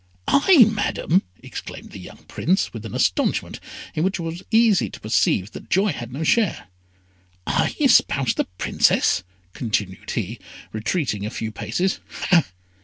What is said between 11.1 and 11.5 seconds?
a